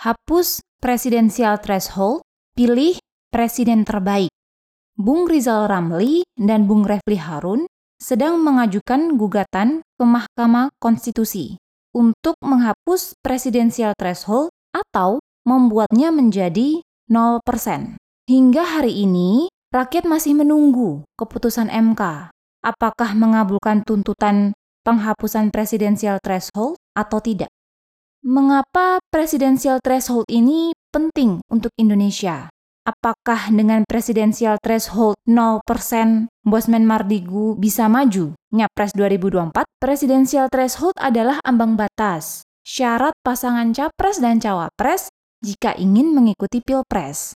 [0.00, 2.24] hapus presidensial threshold,
[2.56, 2.96] pilih
[3.28, 4.32] presiden terbaik.
[4.96, 7.68] Bung Rizal Ramli dan Bung Refli Harun
[8.00, 11.60] sedang mengajukan gugatan ke Mahkamah Konstitusi
[11.92, 16.80] untuk menghapus presidensial threshold atau membuatnya menjadi
[17.12, 18.00] 0%.
[18.24, 22.32] Hingga hari ini, rakyat masih menunggu keputusan MK.
[22.64, 27.52] Apakah mengabulkan tuntutan penghapusan presidensial threshold atau tidak?
[28.20, 32.52] Mengapa presidensial threshold ini penting untuk Indonesia?
[32.84, 35.64] Apakah dengan presidensial threshold 0%
[36.44, 39.64] Bosman Mardigu bisa maju Nyapres 2024?
[39.80, 45.08] Presidensial threshold adalah ambang batas, syarat pasangan capres dan cawapres
[45.40, 47.32] jika ingin mengikuti pilpres.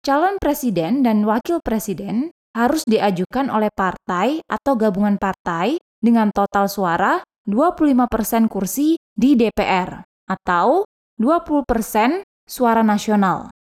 [0.00, 7.20] Calon presiden dan wakil presiden harus diajukan oleh partai atau gabungan partai dengan total suara
[7.44, 10.88] 25% kursi di DPR atau
[11.20, 13.52] 20% suara nasional.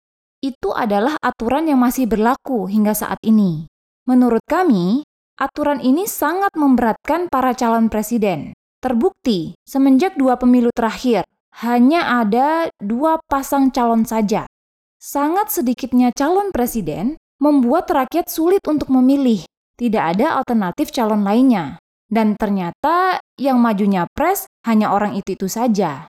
[0.41, 3.69] Itu adalah aturan yang masih berlaku hingga saat ini.
[4.09, 5.05] Menurut kami,
[5.37, 8.57] aturan ini sangat memberatkan para calon presiden.
[8.81, 11.21] Terbukti, semenjak dua pemilu terakhir,
[11.61, 14.49] hanya ada dua pasang calon saja.
[14.97, 19.45] Sangat sedikitnya calon presiden membuat rakyat sulit untuk memilih.
[19.77, 21.77] Tidak ada alternatif calon lainnya.
[22.05, 26.09] Dan ternyata yang majunya pres hanya orang itu-itu saja.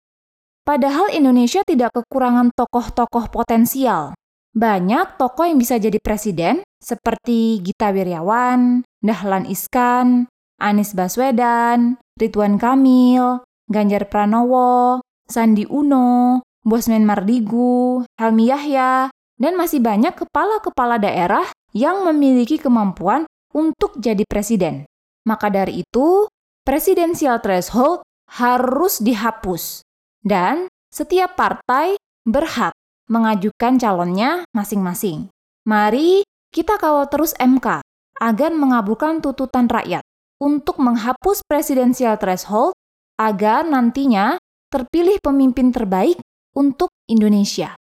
[0.63, 4.15] Padahal Indonesia tidak kekurangan tokoh-tokoh potensial.
[4.55, 10.31] Banyak tokoh yang bisa jadi presiden, seperti Gita Wirjawan, Dahlan Iskan,
[10.63, 19.11] Anies Baswedan, Ridwan Kamil, Ganjar Pranowo, Sandi Uno, Bosman Mardigu, Helmi Yahya,
[19.43, 24.87] dan masih banyak kepala-kepala daerah yang memiliki kemampuan untuk jadi presiden.
[25.27, 26.31] Maka dari itu,
[26.63, 29.83] presidensial threshold harus dihapus
[30.23, 32.73] dan setiap partai berhak
[33.11, 35.29] mengajukan calonnya masing-masing.
[35.67, 36.23] Mari
[36.55, 37.83] kita kawal terus MK
[38.23, 40.07] agar mengabulkan tuntutan rakyat
[40.39, 42.75] untuk menghapus presidensial threshold
[43.19, 44.39] agar nantinya
[44.71, 46.19] terpilih pemimpin terbaik
[46.57, 47.75] untuk Indonesia.